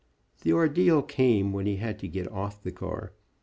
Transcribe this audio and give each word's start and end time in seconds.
The 0.41 0.51
ordeal 0.51 1.03
came 1.03 1.53
when 1.53 1.67
he 1.67 1.75
had 1.75 1.99
to 1.99 2.07
get 2.07 2.27
off 2.31 2.63
the 2.63 2.71
car. 2.71 3.13